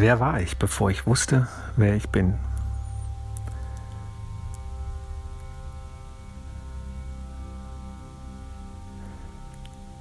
[0.00, 2.34] Wer war ich, bevor ich wusste, wer ich bin?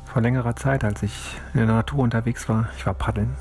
[0.05, 3.34] Vor längerer Zeit, als ich in der Natur unterwegs war, ich war paddeln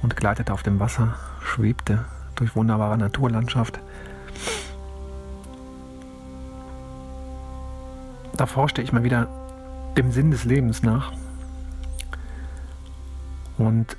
[0.00, 2.06] und gleitete auf dem Wasser, schwebte
[2.36, 3.80] durch wunderbare Naturlandschaft.
[8.34, 9.28] Da forschte ich mal wieder
[9.94, 11.12] dem Sinn des Lebens nach.
[13.58, 13.94] Und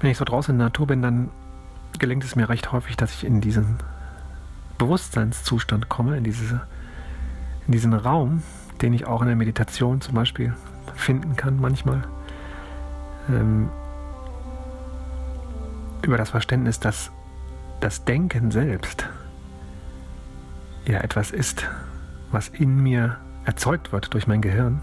[0.00, 1.30] wenn ich so draußen in der Natur bin, dann
[1.98, 3.76] gelingt es mir recht häufig, dass ich in diesen
[4.78, 6.62] Bewusstseinszustand komme, in, diese,
[7.66, 8.42] in diesen Raum,
[8.80, 10.54] den ich auch in der Meditation zum Beispiel
[10.94, 12.02] finden kann manchmal.
[13.28, 13.68] Ähm,
[16.02, 17.12] über das Verständnis, dass
[17.80, 19.06] das Denken selbst
[20.86, 21.68] ja etwas ist,
[22.30, 24.80] was in mir erzeugt wird durch mein Gehirn.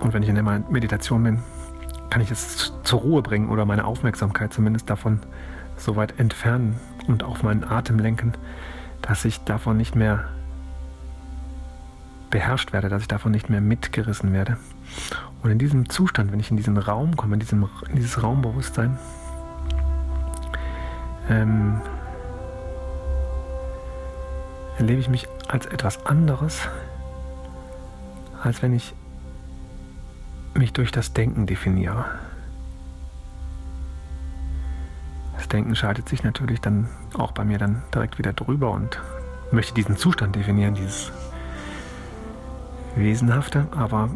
[0.00, 1.42] Und wenn ich in der Meditation bin,
[2.18, 5.20] kann ich es zur Ruhe bringen oder meine Aufmerksamkeit zumindest davon
[5.76, 6.74] so weit entfernen
[7.06, 8.32] und auf meinen Atem lenken,
[9.02, 10.24] dass ich davon nicht mehr
[12.30, 14.56] beherrscht werde, dass ich davon nicht mehr mitgerissen werde.
[15.44, 18.98] Und in diesem Zustand, wenn ich in diesen Raum komme, in, diesem, in dieses Raumbewusstsein,
[21.30, 21.80] ähm,
[24.76, 26.62] erlebe ich mich als etwas anderes,
[28.42, 28.92] als wenn ich
[30.58, 32.04] mich durch das Denken definiere.
[35.36, 39.00] Das Denken schaltet sich natürlich dann auch bei mir dann direkt wieder drüber und
[39.52, 41.12] möchte diesen Zustand definieren, dieses
[42.96, 44.10] Wesenhafte, aber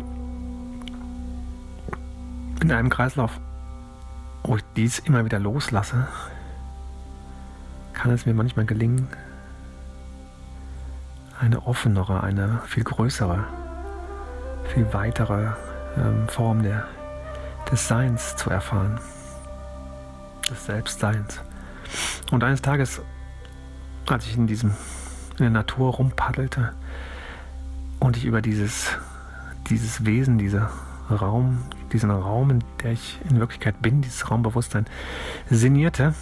[2.60, 3.40] in einem Kreislauf,
[4.42, 6.08] wo ich dies immer wieder loslasse,
[7.92, 9.06] kann es mir manchmal gelingen,
[11.40, 13.44] eine offenere, eine viel größere,
[14.74, 15.52] viel weitere
[15.96, 16.86] ähm, Form der,
[17.70, 19.00] des Seins zu erfahren,
[20.50, 21.40] des Selbstseins.
[22.30, 23.00] Und eines Tages,
[24.06, 24.72] als ich in diesem
[25.32, 26.72] in der Natur rumpaddelte
[28.00, 28.88] und ich über dieses,
[29.70, 30.70] dieses Wesen, dieser
[31.10, 34.86] Raum, diesen Raum, in der ich in Wirklichkeit bin, dieses Raumbewusstsein
[35.50, 36.14] sinnierte,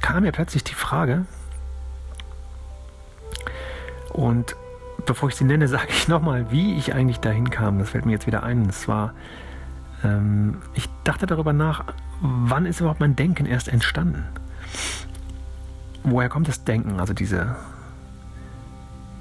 [0.00, 1.26] kam mir plötzlich die Frage,
[4.12, 4.56] und
[5.10, 7.80] bevor ich sie nenne, sage ich nochmal, wie ich eigentlich dahin kam.
[7.80, 8.62] Das fällt mir jetzt wieder ein.
[8.62, 9.12] Und zwar,
[10.04, 11.82] ähm, ich dachte darüber nach,
[12.20, 14.24] wann ist überhaupt mein Denken erst entstanden?
[16.04, 17.56] Woher kommt das Denken, also diese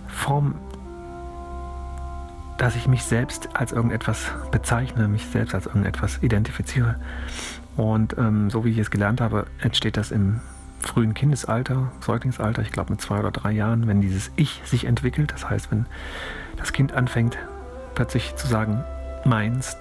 [0.07, 0.53] Form,
[2.59, 6.97] dass ich mich selbst als irgendetwas bezeichne, mich selbst als irgendetwas identifiziere?
[7.77, 10.39] Und ähm, so wie ich es gelernt habe, entsteht das im
[10.81, 15.31] frühen Kindesalter, Säuglingsalter, ich glaube mit zwei oder drei Jahren, wenn dieses Ich sich entwickelt,
[15.31, 15.85] das heißt, wenn
[16.57, 17.37] das Kind anfängt,
[17.95, 18.83] plötzlich zu sagen,
[19.25, 19.77] meins,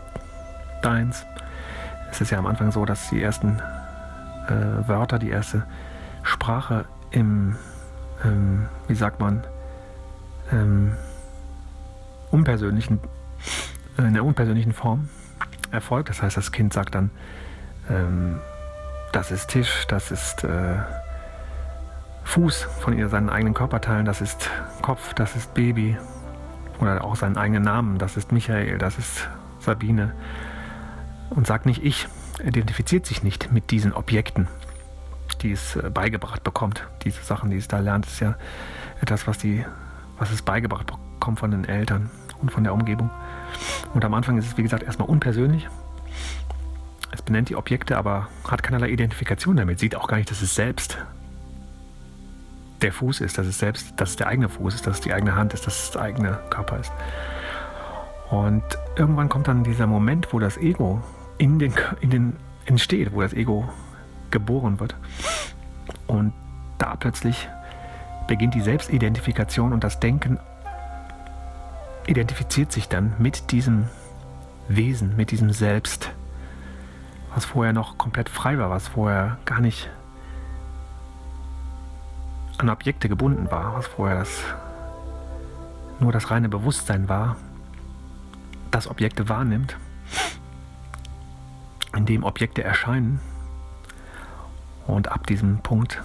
[0.82, 1.24] deins.
[2.10, 3.60] Es ist ja am Anfang so, dass die ersten
[4.48, 5.64] äh, Wörter, die erste
[6.22, 7.56] Sprache im,
[8.24, 9.44] ähm, wie sagt man,
[10.52, 10.92] ähm,
[12.30, 13.00] unpersönlichen,
[13.98, 15.08] äh, in der unpersönlichen Form
[15.70, 16.08] erfolgt.
[16.08, 17.10] Das heißt, das Kind sagt dann,
[17.90, 18.40] ähm,
[19.12, 20.76] das ist Tisch, das ist äh,
[22.24, 24.50] Fuß von ihr, seinen eigenen Körperteilen, das ist
[24.82, 25.96] Kopf, das ist Baby
[26.80, 29.28] oder auch seinen eigenen Namen, das ist Michael, das ist
[29.60, 30.12] Sabine
[31.30, 32.06] und sagt nicht ich,
[32.44, 34.48] identifiziert sich nicht mit diesen Objekten,
[35.42, 36.86] die es äh, beigebracht bekommt.
[37.02, 38.36] Diese Sachen, die es da lernt, ist ja
[39.00, 39.64] etwas, was, die,
[40.18, 42.10] was es beigebracht bekommt von den Eltern
[42.40, 43.10] und von der Umgebung.
[43.94, 45.68] Und am Anfang ist es, wie gesagt, erstmal unpersönlich
[47.28, 50.98] benennt die Objekte, aber hat keinerlei Identifikation damit, sieht auch gar nicht, dass es selbst
[52.80, 55.12] der Fuß ist, dass es selbst, dass es der eigene Fuß ist, dass es die
[55.12, 56.90] eigene Hand ist, dass es der eigene Körper ist.
[58.30, 58.62] Und
[58.96, 61.02] irgendwann kommt dann dieser Moment, wo das Ego
[61.36, 63.68] in den, in den entsteht, wo das Ego
[64.30, 64.96] geboren wird.
[66.06, 66.32] Und
[66.78, 67.46] da plötzlich
[68.26, 70.38] beginnt die Selbstidentifikation und das Denken
[72.06, 73.84] identifiziert sich dann mit diesem
[74.68, 76.10] Wesen, mit diesem Selbst
[77.38, 79.88] was vorher noch komplett frei war, was vorher gar nicht
[82.56, 84.42] an Objekte gebunden war, was vorher das
[86.00, 87.36] nur das reine Bewusstsein war,
[88.72, 89.76] das Objekte wahrnimmt,
[91.94, 93.20] in dem Objekte erscheinen.
[94.88, 96.02] Und ab diesem Punkt,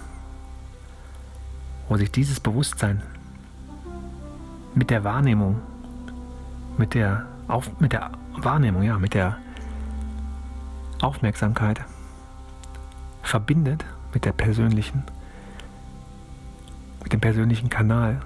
[1.88, 3.02] wo sich dieses Bewusstsein
[4.76, 5.60] mit der Wahrnehmung,
[6.78, 9.38] mit der, Auf, mit der Wahrnehmung, ja, mit der
[11.00, 11.82] Aufmerksamkeit
[13.22, 15.02] verbindet mit der persönlichen,
[17.02, 18.20] mit dem persönlichen Kanal,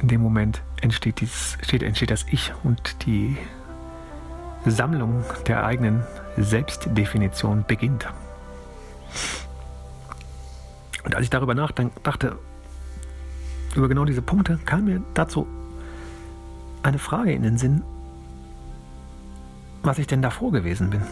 [0.00, 3.36] in dem Moment entsteht, dieses, entsteht, entsteht das Ich und die
[4.66, 6.02] Sammlung der eigenen
[6.36, 8.08] Selbstdefinition beginnt.
[11.04, 12.38] Und als ich darüber nachdachte,
[13.74, 15.46] über genau diese Punkte, kam mir dazu
[16.82, 17.82] eine Frage in den Sinn,
[19.82, 21.02] was ich denn davor gewesen bin.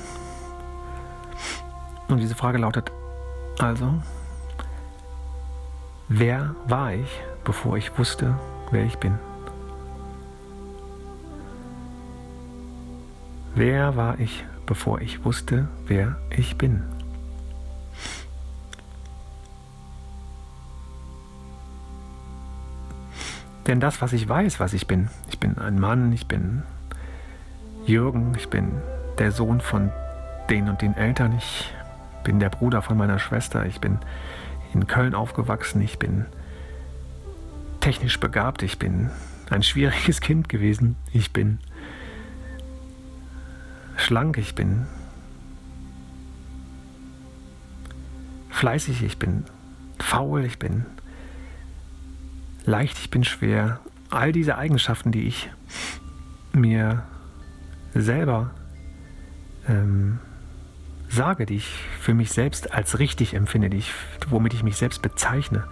[2.09, 2.91] Und diese Frage lautet
[3.59, 3.95] also,
[6.09, 8.35] wer war ich, bevor ich wusste,
[8.71, 9.19] wer ich bin?
[13.55, 16.83] Wer war ich, bevor ich wusste, wer ich bin?
[23.67, 26.63] Denn das, was ich weiß, was ich bin, ich bin ein Mann, ich bin
[27.91, 28.71] Jürgen, ich bin
[29.19, 29.91] der Sohn von
[30.49, 31.75] den und den Eltern, ich
[32.23, 33.99] bin der Bruder von meiner Schwester, ich bin
[34.73, 36.27] in Köln aufgewachsen, ich bin
[37.81, 39.11] technisch begabt, ich bin
[39.51, 41.59] ein schwieriges Kind gewesen, ich bin
[43.97, 44.87] schlank, ich bin
[48.51, 49.45] fleißig, ich bin
[49.99, 50.87] faul, ich bin
[52.67, 53.81] leicht, ich bin schwer.
[54.11, 55.51] All diese Eigenschaften, die ich
[56.53, 57.03] mir
[57.95, 58.51] selber
[59.69, 60.19] ähm,
[61.09, 61.69] sage, die ich
[62.01, 63.93] für mich selbst als richtig empfinde, die ich,
[64.29, 65.65] womit ich mich selbst bezeichne.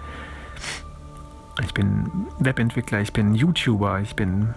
[1.62, 4.54] Ich bin Webentwickler, ich bin YouTuber, ich bin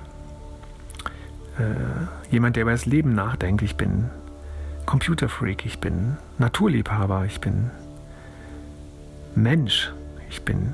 [1.57, 4.09] äh, jemand, der über das Leben nachdenkt, ich bin
[4.85, 7.71] Computerfreak, ich bin Naturliebhaber, ich bin
[9.35, 9.91] Mensch,
[10.29, 10.73] ich bin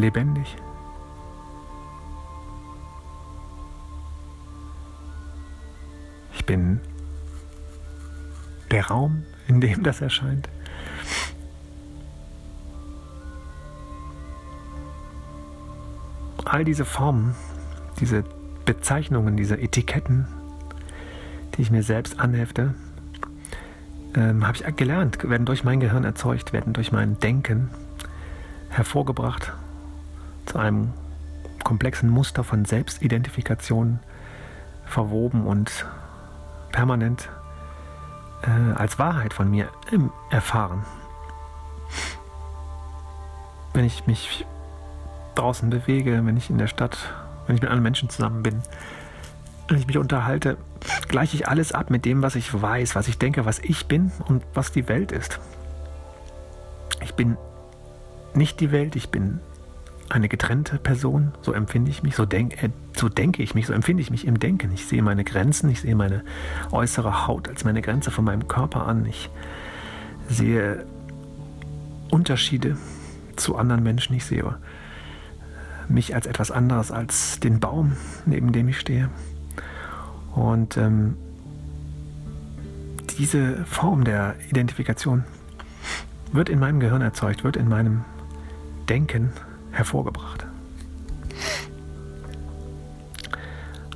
[0.00, 0.56] lebendig.
[6.34, 6.80] Ich bin
[8.70, 10.48] der Raum, in dem das erscheint.
[16.44, 17.36] All diese Formen,
[18.00, 18.24] diese
[18.64, 20.26] Bezeichnungen, diese Etiketten,
[21.54, 22.74] die ich mir selbst anhefte,
[24.16, 27.70] ähm, habe ich gelernt, werden durch mein Gehirn erzeugt, werden durch mein Denken
[28.70, 29.52] hervorgebracht
[30.46, 30.92] zu einem
[31.64, 34.00] komplexen Muster von Selbstidentifikation
[34.86, 35.86] verwoben und
[36.72, 37.28] permanent
[38.42, 39.68] äh, als Wahrheit von mir
[40.30, 40.84] erfahren.
[43.72, 44.46] Wenn ich mich
[45.34, 46.98] draußen bewege, wenn ich in der Stadt,
[47.46, 48.62] wenn ich mit anderen Menschen zusammen bin,
[49.68, 50.56] wenn ich mich unterhalte,
[51.08, 54.10] gleiche ich alles ab mit dem, was ich weiß, was ich denke, was ich bin
[54.26, 55.38] und was die Welt ist.
[57.02, 57.36] Ich bin
[58.34, 59.40] nicht die Welt, ich bin
[60.10, 63.72] eine getrennte Person, so empfinde ich mich, so, denk, äh, so denke ich mich, so
[63.72, 64.72] empfinde ich mich im Denken.
[64.72, 66.24] Ich sehe meine Grenzen, ich sehe meine
[66.72, 69.06] äußere Haut als meine Grenze von meinem Körper an.
[69.06, 69.30] Ich
[70.28, 70.84] sehe
[72.10, 72.76] Unterschiede
[73.36, 74.14] zu anderen Menschen.
[74.14, 74.56] Ich sehe
[75.88, 77.92] mich als etwas anderes als den Baum,
[78.26, 79.08] neben dem ich stehe.
[80.34, 81.16] Und ähm,
[83.18, 85.24] diese Form der Identifikation
[86.32, 88.04] wird in meinem Gehirn erzeugt, wird in meinem
[88.88, 89.32] Denken
[89.72, 90.46] hervorgebracht.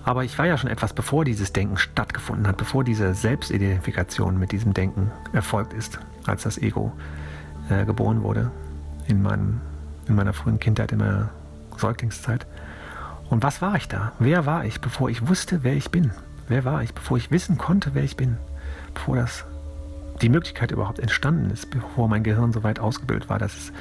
[0.05, 4.53] Aber ich war ja schon etwas, bevor dieses Denken stattgefunden hat, bevor diese Selbstidentifikation mit
[4.53, 6.93] diesem Denken erfolgt ist, als das Ego
[7.71, 8.51] äh, geboren wurde
[9.07, 9.61] in, meinem,
[10.07, 11.31] in meiner frühen Kindheit, in meiner
[11.79, 12.47] Säuglingszeit.
[13.31, 14.13] Und was war ich da?
[14.19, 16.11] Wer war ich, bevor ich wusste, wer ich bin?
[16.49, 18.37] Wer war ich, bevor ich wissen konnte, wer ich bin?
[18.93, 19.47] Bevor das
[20.21, 23.73] die Möglichkeit überhaupt entstanden ist, bevor mein Gehirn so weit ausgebildet war, dass es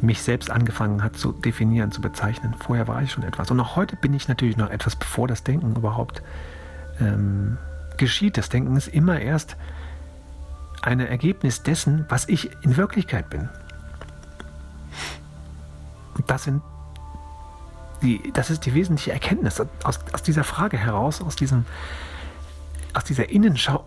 [0.00, 2.54] mich selbst angefangen hat zu definieren, zu bezeichnen.
[2.58, 3.50] Vorher war ich schon etwas.
[3.50, 6.22] Und auch heute bin ich natürlich noch etwas, bevor das Denken überhaupt
[7.00, 7.58] ähm,
[7.96, 8.36] geschieht.
[8.36, 9.56] Das Denken ist immer erst
[10.82, 13.48] ein Ergebnis dessen, was ich in Wirklichkeit bin.
[16.14, 16.62] Und das sind
[18.02, 21.64] die, das ist die wesentliche Erkenntnis aus, aus dieser Frage heraus, aus diesem,
[22.92, 23.84] aus dieser Innenschau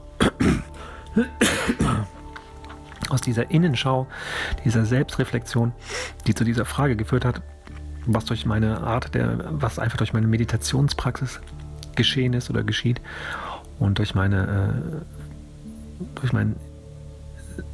[3.09, 4.07] aus dieser Innenschau,
[4.65, 5.71] dieser Selbstreflexion,
[6.25, 7.41] die zu dieser Frage geführt hat,
[8.05, 11.39] was durch meine Art der, was einfach durch meine Meditationspraxis
[11.95, 13.01] geschehen ist oder geschieht
[13.79, 15.03] und durch meine,
[15.99, 16.55] äh, durch mein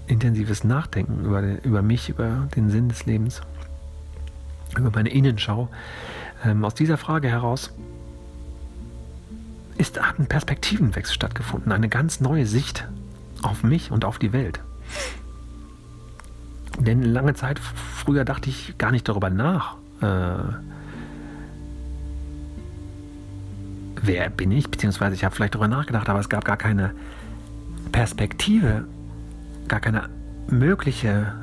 [0.07, 3.41] intensives Nachdenken über, über mich, über den Sinn des Lebens,
[4.77, 5.69] über meine Innenschau.
[6.43, 7.73] Ähm, aus dieser Frage heraus
[9.77, 12.87] ist, hat ein Perspektivenwechsel stattgefunden, eine ganz neue Sicht
[13.41, 14.59] auf mich und auf die Welt.
[16.80, 19.77] Denn lange Zeit früher dachte ich gar nicht darüber nach.
[20.01, 20.53] Äh,
[24.01, 24.70] wer bin ich?
[24.70, 26.92] Beziehungsweise ich habe vielleicht darüber nachgedacht, aber es gab gar keine
[27.92, 28.86] Perspektive,
[29.68, 30.10] gar keine
[30.50, 31.34] mögliche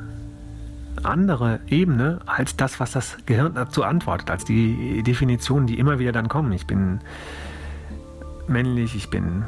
[1.03, 6.13] andere Ebene als das, was das Gehirn dazu antwortet, als die Definitionen, die immer wieder
[6.13, 6.53] dann kommen.
[6.53, 7.01] Ich bin
[8.49, 9.45] männlich, ich bin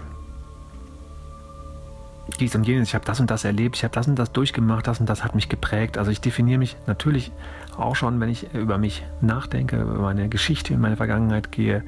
[2.41, 4.87] dies und jenes, ich habe das und das erlebt, ich habe das und das durchgemacht,
[4.87, 5.99] das und das hat mich geprägt.
[5.99, 7.33] Also ich definiere mich natürlich
[7.77, 11.85] auch schon, wenn ich über mich nachdenke, über meine Geschichte in meine Vergangenheit gehe,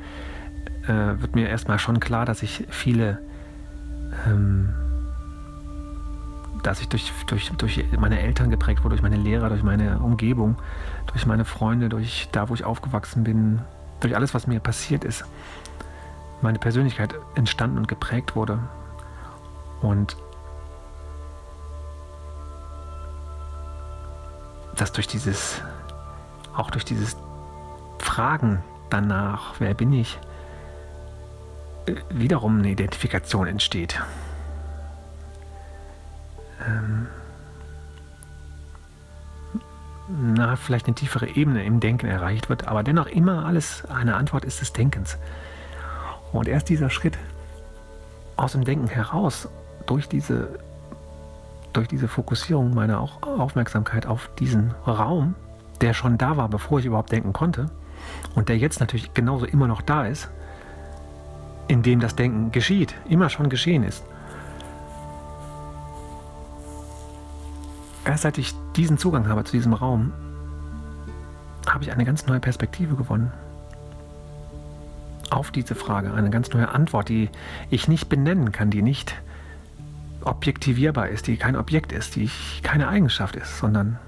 [0.85, 3.19] äh, wird mir erstmal schon klar, dass ich viele
[4.27, 4.71] ähm,
[6.65, 10.57] dass ich durch, durch, durch meine Eltern geprägt wurde, durch meine Lehrer, durch meine Umgebung,
[11.07, 13.61] durch meine Freunde, durch da, wo ich aufgewachsen bin,
[14.01, 15.25] durch alles, was mir passiert ist,
[16.41, 18.59] meine Persönlichkeit entstanden und geprägt wurde.
[19.83, 20.17] Und
[24.77, 25.63] dass durch dieses,
[26.57, 27.17] auch durch dieses
[27.99, 30.19] Fragen danach, wer bin ich,
[31.87, 34.01] äh, wiederum eine Identifikation entsteht
[36.67, 37.07] ähm,
[40.09, 44.45] na, vielleicht eine tiefere Ebene im Denken erreicht wird, aber dennoch immer alles eine Antwort
[44.45, 45.19] ist des Denkens.
[46.33, 47.17] Und erst dieser Schritt
[48.37, 49.49] aus dem Denken heraus,
[49.87, 50.59] durch diese,
[51.75, 55.35] durch diese Fokussierung meiner Aufmerksamkeit auf diesen Raum,
[55.81, 57.67] der schon da war, bevor ich überhaupt denken konnte,
[58.35, 60.31] und der jetzt natürlich genauso immer noch da ist,
[61.69, 64.05] in dem das Denken geschieht, immer schon geschehen ist,
[68.05, 70.13] erst seit ich diesen Zugang habe zu diesem Raum,
[71.69, 73.33] habe ich eine ganz neue Perspektive gewonnen.
[75.31, 77.31] Auf diese Frage, eine ganz neue Antwort, die
[77.71, 79.17] ich nicht benennen kann, die nicht
[80.27, 82.31] objektivierbar ist, die kein Objekt ist, die
[82.63, 83.99] keine Eigenschaft ist, sondern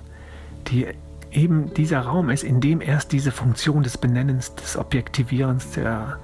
[0.68, 0.86] die
[1.30, 6.18] eben dieser Raum ist, in dem erst diese Funktion des Benennens, des Objektivierens der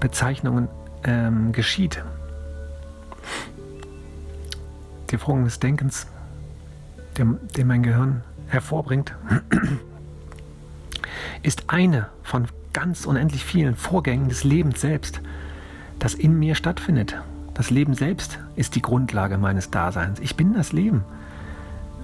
[0.00, 0.68] Bezeichnungen
[1.04, 2.02] ähm, geschieht.
[5.10, 6.06] Die Form des Denkens
[7.16, 9.14] den, den mein Gehirn hervorbringt,
[11.42, 15.20] ist eine von ganz unendlich vielen Vorgängen des Lebens selbst,
[15.98, 17.16] das in mir stattfindet.
[17.58, 20.20] Das Leben selbst ist die Grundlage meines Daseins.
[20.20, 21.02] Ich bin das Leben.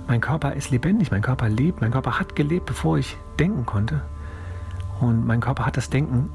[0.09, 4.03] Mein Körper ist lebendig, mein Körper lebt, mein Körper hat gelebt, bevor ich denken konnte.
[5.01, 6.29] Und mein Körper hat das Denken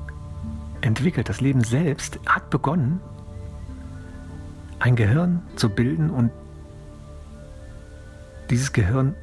[0.79, 1.27] entwickelt.
[1.27, 3.01] Das Leben selbst hat begonnen,
[4.79, 6.31] ein Gehirn zu bilden und
[8.49, 9.15] dieses Gehirn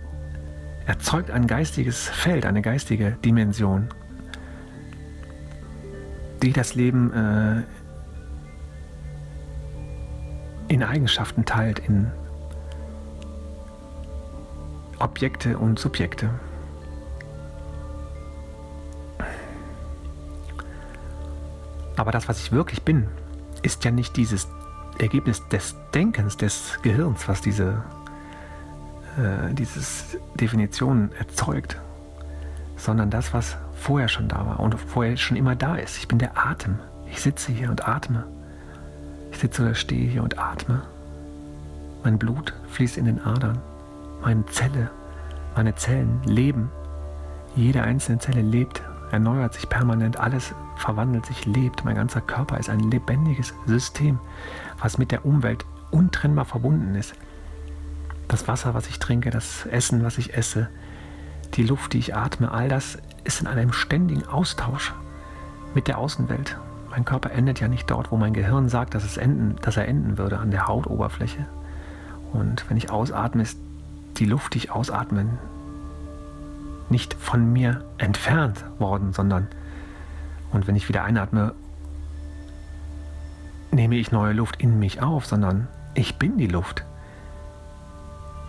[0.84, 3.88] erzeugt ein geistiges Feld, eine geistige Dimension,
[6.42, 7.62] die das Leben äh,
[10.68, 12.10] in Eigenschaften teilt, in
[14.98, 16.30] Objekte und Subjekte.
[21.96, 23.08] Aber das, was ich wirklich bin,
[23.62, 24.48] ist ja nicht dieses
[24.98, 27.82] Ergebnis des Denkens des Gehirns, was diese
[29.16, 31.80] äh, dieses Definition erzeugt,
[32.76, 35.96] sondern das, was vorher schon da war und vorher schon immer da ist.
[35.98, 36.78] Ich bin der Atem.
[37.10, 38.26] Ich sitze hier und atme.
[39.36, 40.80] Ich sitze oder stehe hier und atme.
[42.02, 43.58] Mein Blut fließt in den Adern.
[44.22, 44.90] Meine Zelle,
[45.54, 46.70] meine Zellen leben.
[47.54, 50.16] Jede einzelne Zelle lebt, erneuert sich permanent.
[50.18, 51.84] Alles verwandelt sich, lebt.
[51.84, 54.18] Mein ganzer Körper ist ein lebendiges System,
[54.80, 57.14] was mit der Umwelt untrennbar verbunden ist
[58.28, 60.68] das Wasser, was ich trinke, das Essen, was ich esse,
[61.54, 64.94] die Luft, die ich atme, all das ist in einem ständigen Austausch
[65.74, 66.56] mit der Außenwelt.
[66.96, 69.86] Mein Körper endet ja nicht dort, wo mein Gehirn sagt, dass, es enden, dass er
[69.86, 71.46] enden würde, an der Hautoberfläche.
[72.32, 73.58] Und wenn ich ausatme, ist
[74.16, 75.26] die Luft, die ich ausatme,
[76.88, 79.46] nicht von mir entfernt worden, sondern
[80.52, 81.54] und wenn ich wieder einatme,
[83.70, 86.84] nehme ich neue Luft in mich auf, sondern ich bin die Luft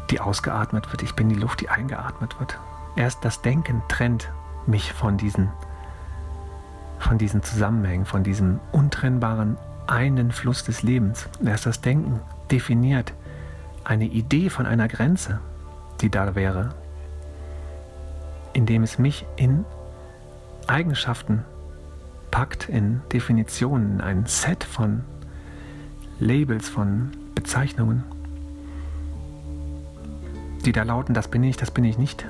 [0.10, 1.04] die ausgeatmet wird.
[1.04, 2.58] Ich bin die Luft, die eingeatmet wird.
[2.96, 4.32] Erst das Denken trennt
[4.66, 5.50] mich von diesen,
[7.00, 11.30] von diesen Zusammenhängen, von diesem untrennbaren einen Fluss des Lebens.
[11.44, 12.20] Erst das Denken
[12.52, 13.14] definiert
[13.84, 15.40] eine Idee von einer Grenze,
[16.02, 16.76] die da wäre,
[18.54, 19.66] indem es mich in
[20.68, 21.46] Eigenschaften
[22.32, 25.04] packt, in Definitionen, in ein Set von
[26.20, 28.04] Labels, von Bezeichnungen
[30.68, 32.26] die da lauten, das bin ich, das bin ich nicht.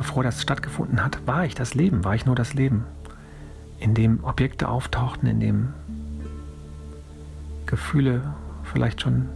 [0.00, 2.86] Bevor das stattgefunden hat, war ich das Leben, war ich nur das Leben,
[3.80, 5.74] in dem Objekte auftauchten, in dem
[7.66, 8.22] Gefühle
[8.64, 9.28] vielleicht schon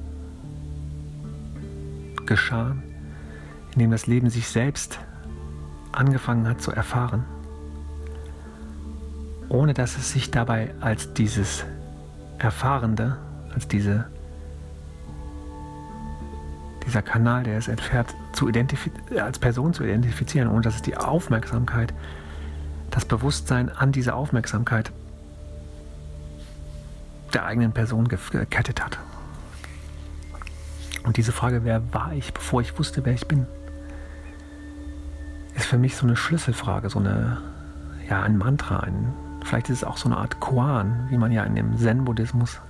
[2.24, 2.82] geschahen,
[3.74, 4.98] in dem das Leben sich selbst
[5.92, 7.26] angefangen hat zu erfahren,
[9.50, 11.66] ohne dass es sich dabei als dieses
[12.38, 13.18] Erfahrende,
[13.52, 14.06] als diese
[16.94, 18.48] dieser Kanal, der es entfährt, zu
[19.20, 21.92] als Person zu identifizieren, ohne dass es die Aufmerksamkeit,
[22.92, 24.92] das Bewusstsein an diese Aufmerksamkeit
[27.32, 29.00] der eigenen Person gekettet hat.
[31.02, 33.48] Und diese Frage, wer war ich, bevor ich wusste, wer ich bin,
[35.56, 37.38] ist für mich so eine Schlüsselfrage, so eine,
[38.08, 39.12] ja, ein Mantra, ein,
[39.44, 42.60] vielleicht ist es auch so eine Art Koan, wie man ja in dem Zen-Buddhismus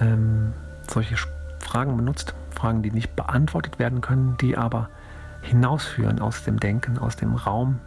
[0.00, 0.52] ähm,
[0.88, 1.14] solche
[1.60, 2.34] Fragen benutzt.
[2.56, 4.88] Fragen, die nicht beantwortet werden können, die aber
[5.42, 7.78] hinausführen aus dem Denken, aus dem Raum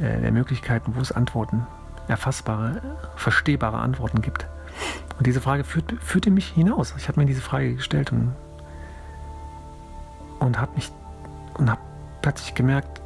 [0.00, 1.66] äh, der Möglichkeiten, wo es Antworten,
[2.08, 2.80] erfassbare,
[3.16, 4.46] verstehbare Antworten gibt.
[5.18, 6.94] Und diese Frage führt, führte mich hinaus.
[6.96, 8.32] Ich habe mir diese Frage gestellt und,
[10.38, 10.90] und habe mich
[11.54, 11.80] und habe
[12.22, 13.00] plötzlich gemerkt,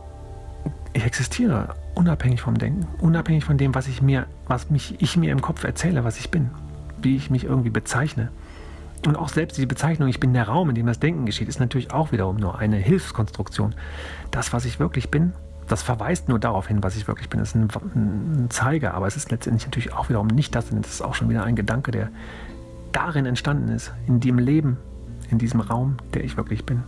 [0.93, 5.33] ich existiere unabhängig vom Denken, unabhängig von dem, was ich mir, was mich ich mir
[5.33, 6.51] im Kopf erzähle, was ich bin,
[7.01, 8.31] wie ich mich irgendwie bezeichne.
[9.07, 11.59] Und auch selbst die Bezeichnung, ich bin der Raum, in dem das Denken geschieht, ist
[11.59, 13.75] natürlich auch wiederum nur eine Hilfskonstruktion.
[14.31, 15.33] Das, was ich wirklich bin,
[15.69, 17.41] das verweist nur darauf hin, was ich wirklich bin.
[17.41, 20.83] Das ist ein, ein Zeiger, aber es ist letztendlich natürlich auch wiederum nicht das, denn
[20.83, 22.11] das ist auch schon wieder ein Gedanke, der
[22.93, 24.77] darin entstanden ist, in dem Leben,
[25.31, 26.83] in diesem Raum, der ich wirklich bin.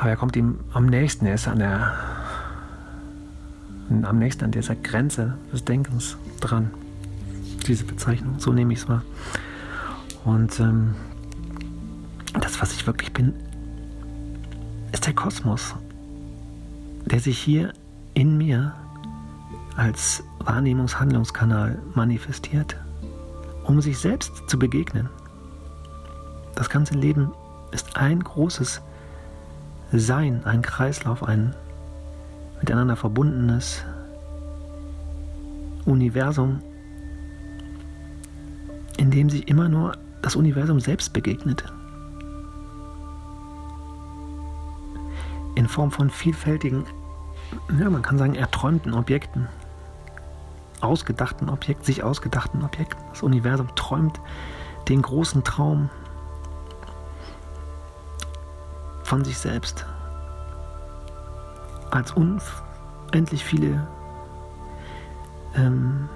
[0.00, 1.94] Aber er kommt ihm am nächsten, er ist an der,
[4.02, 6.70] am nächsten an dieser Grenze des Denkens dran.
[7.66, 9.02] Diese Bezeichnung, so nehme ich es wahr.
[10.28, 10.94] Und ähm,
[12.38, 13.32] das, was ich wirklich bin,
[14.92, 15.74] ist der Kosmos,
[17.06, 17.72] der sich hier
[18.12, 18.74] in mir
[19.76, 22.76] als Wahrnehmungshandlungskanal manifestiert,
[23.64, 25.08] um sich selbst zu begegnen.
[26.56, 27.32] Das ganze Leben
[27.72, 28.82] ist ein großes
[29.92, 31.54] Sein, ein Kreislauf, ein
[32.60, 33.82] miteinander verbundenes
[35.86, 36.60] Universum,
[38.98, 41.64] in dem sich immer nur das Universum selbst begegnet.
[45.54, 46.84] In Form von vielfältigen,
[47.78, 49.48] ja, man kann sagen, erträumten Objekten.
[50.80, 53.02] Ausgedachten Objekten, sich ausgedachten Objekten.
[53.10, 54.20] Das Universum träumt
[54.88, 55.90] den großen Traum
[59.02, 59.84] von sich selbst.
[61.90, 63.86] Als unendlich viele,
[65.56, 66.08] ähm,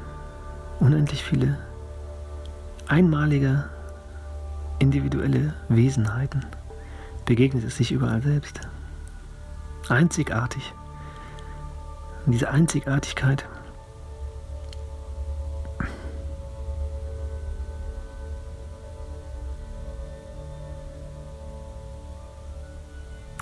[0.79, 1.59] unendlich viele
[2.87, 3.65] einmalige
[4.83, 6.45] individuelle Wesenheiten
[7.25, 8.61] begegnet es sich überall selbst.
[9.88, 10.75] Einzigartig.
[12.27, 13.47] Und diese Einzigartigkeit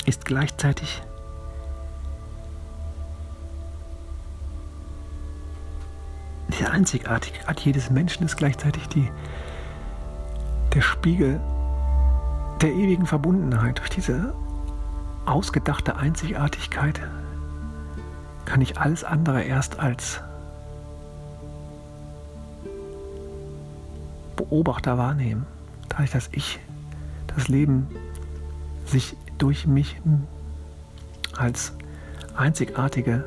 [0.05, 1.03] ist gleichzeitig
[6.59, 9.09] die Einzigartigkeit jedes Menschen ist gleichzeitig die
[10.75, 11.41] der Spiegel
[12.61, 13.79] der ewigen Verbundenheit.
[13.79, 14.35] Durch diese
[15.27, 17.01] ausgedachte Einzigartigkeit
[18.45, 20.21] kann ich alles andere erst als
[24.37, 25.47] Beobachter wahrnehmen.
[25.89, 26.61] Dadurch, dass ich
[27.35, 27.89] das Leben
[28.87, 30.01] sich durch mich
[31.37, 31.73] als
[32.37, 33.25] einzigartige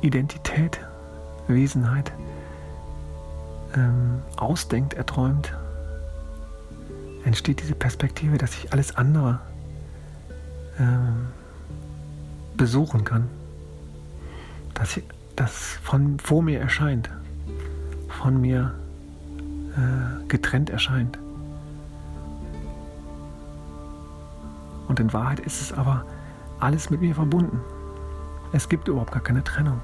[0.00, 0.80] Identität,
[1.48, 2.12] Wesenheit
[3.74, 5.52] ähm, ausdenkt, erträumt,
[7.26, 9.40] entsteht diese Perspektive, dass ich alles andere
[10.78, 11.26] ähm,
[12.56, 13.28] besuchen kann.
[14.74, 15.00] Dass
[15.34, 17.10] das von vor mir erscheint,
[18.08, 18.74] von mir
[19.76, 21.18] äh, getrennt erscheint.
[24.86, 26.04] Und in Wahrheit ist es aber
[26.60, 27.60] alles mit mir verbunden.
[28.52, 29.80] Es gibt überhaupt gar keine Trennung.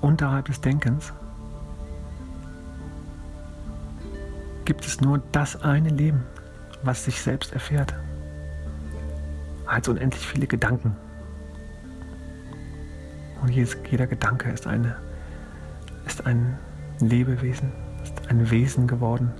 [0.00, 1.12] Unterhalb des Denkens
[4.66, 6.24] gibt es nur das eine Leben,
[6.82, 7.94] was sich selbst erfährt.
[9.64, 10.94] Als unendlich viele Gedanken.
[13.40, 14.96] Und jedes, jeder Gedanke ist, eine,
[16.04, 16.58] ist ein
[17.00, 19.32] Lebewesen, ist ein Wesen geworden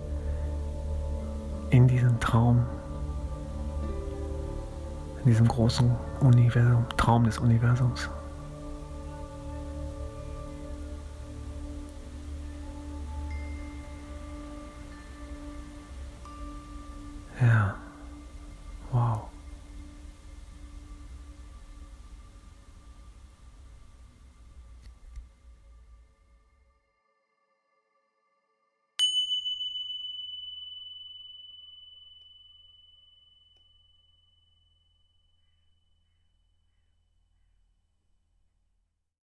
[1.71, 2.65] in diesem Traum,
[5.25, 8.09] in diesem großen Universum, Traum des Universums.